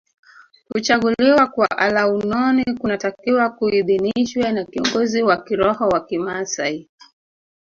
[0.71, 6.89] Kuchaguliwa kwa alaunoni kunatakiwa kuidhinishwe na kiongozi wa kiroho wa kimaasai